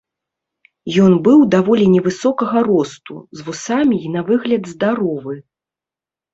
Ён 1.05 1.13
быў 1.27 1.43
даволі 1.57 1.85
невысокага 1.95 2.65
росту, 2.69 3.13
з 3.37 3.47
вусамі 3.53 3.95
і 4.09 4.17
на 4.17 4.21
выгляд 4.33 4.63
здаровы. 4.73 5.35